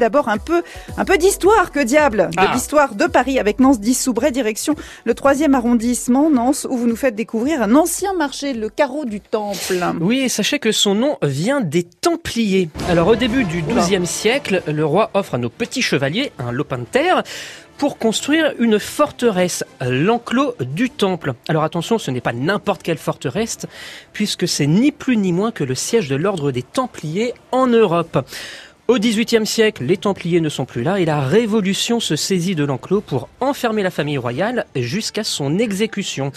[0.00, 0.64] D'abord un peu,
[0.96, 2.50] un peu d'histoire, que diable, de Ah.
[2.52, 4.74] l'histoire de Paris avec Nance Dissoubray, direction
[5.04, 9.20] le troisième arrondissement, Nance, où vous nous faites découvrir un ancien marché, le carreau du
[9.20, 9.78] Temple.
[10.00, 12.70] Oui, et sachez que son nom vient des Templiers.
[12.88, 16.78] Alors au début du XIIe siècle, le roi offre à nos petits chevaliers un lopin
[16.78, 17.22] de terre
[17.78, 21.34] pour construire une forteresse, l'enclos du temple.
[21.48, 23.58] Alors attention, ce n'est pas n'importe quelle forteresse,
[24.12, 28.18] puisque c'est ni plus ni moins que le siège de l'ordre des Templiers en Europe.
[28.86, 32.64] Au XVIIIe siècle, les Templiers ne sont plus là et la Révolution se saisit de
[32.64, 36.32] l'enclos pour enfermer la famille royale jusqu'à son exécution.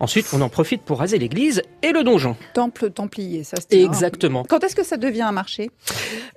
[0.00, 2.34] Ensuite, on en profite pour raser l'église et le donjon.
[2.54, 3.84] Temple templier, ça se hein.
[3.84, 4.42] Exactement.
[4.48, 5.70] Quand est-ce que ça devient un marché?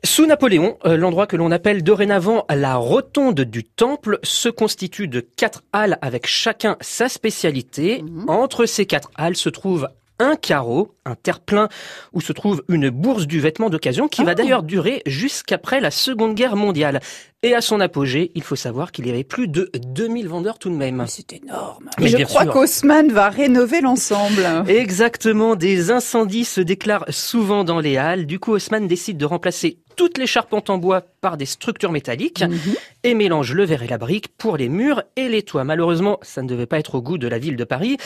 [0.03, 5.19] Sous Napoléon, euh, l'endroit que l'on appelle dorénavant la rotonde du temple se constitue de
[5.19, 8.03] quatre halles avec chacun sa spécialité.
[8.03, 8.25] Mhm.
[8.29, 9.87] Entre ces quatre halles se trouve
[10.19, 11.67] un carreau, un terre-plein,
[12.13, 14.25] où se trouve une bourse du vêtement d'occasion qui Ah.
[14.25, 16.99] va d'ailleurs durer jusqu'après la Seconde Guerre mondiale.
[17.43, 20.69] Et à son apogée, il faut savoir qu'il y avait plus de 2000 vendeurs tout
[20.69, 21.03] de même.
[21.07, 21.89] C'est énorme.
[21.99, 24.45] Mais je crois qu'Haussmann va rénover l'ensemble.
[24.67, 28.25] Exactement, des incendies se déclarent souvent dans les halles.
[28.25, 32.43] Du coup, Haussmann décide de remplacer toutes les charpentes en bois par des structures métalliques
[32.47, 32.75] Mhm.
[33.03, 35.63] et mélange le verre et la brique pour les murs et les toits.
[35.63, 37.97] Malheureusement, ça ne devait pas être au goût de la ville de Paris,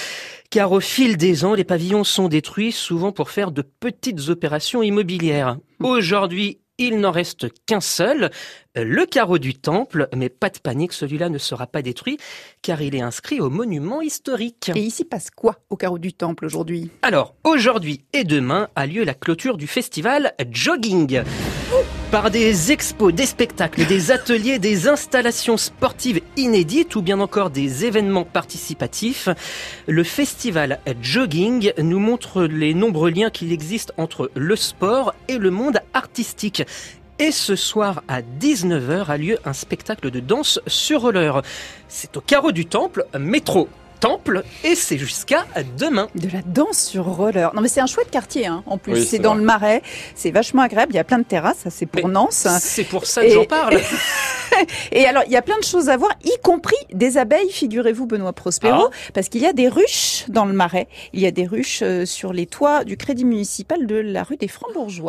[0.50, 4.81] car au fil des ans, les pavillons sont détruits, souvent pour faire de petites opérations
[4.84, 5.58] immobilières.
[5.81, 8.31] Aujourd'hui, il n'en reste qu'un seul,
[8.75, 12.17] le carreau du temple, mais pas de panique, celui-là ne sera pas détruit,
[12.61, 14.72] car il est inscrit au monument historique.
[14.73, 16.89] Et ici passe quoi au carreau du Temple aujourd'hui?
[17.02, 21.22] Alors, aujourd'hui et demain a lieu la clôture du festival Jogging.
[22.12, 27.86] Par des expos, des spectacles, des ateliers, des installations sportives inédites ou bien encore des
[27.86, 29.30] événements participatifs,
[29.86, 35.52] le festival Jogging nous montre les nombreux liens qu'il existe entre le sport et le
[35.52, 36.64] monde artistique.
[37.20, 41.44] Et ce soir à 19h a lieu un spectacle de danse sur roller.
[41.90, 45.45] C'est au carreau du temple, métro temple, et c'est jusqu'à
[45.78, 46.08] demain.
[46.16, 47.51] De la danse sur roller.
[47.53, 48.63] Non mais c'est un chouette quartier hein.
[48.66, 48.94] en plus.
[48.94, 49.40] Oui, c'est dans vrai.
[49.40, 49.81] le Marais.
[50.16, 50.94] C'est vachement agréable.
[50.94, 51.57] Il y a plein de terrasses.
[51.63, 52.47] Ça c'est pour Mais Nance.
[52.62, 53.79] C'est pour ça que Et- j'en parle.
[54.91, 58.07] Et alors, il y a plein de choses à voir, y compris des abeilles, figurez-vous,
[58.07, 59.12] Benoît Prospero, Ah.
[59.13, 60.88] parce qu'il y a des ruches dans le marais.
[61.13, 64.38] Il y a des ruches euh, sur les toits du crédit municipal de la rue
[64.38, 65.07] des Francs-Bourgeois.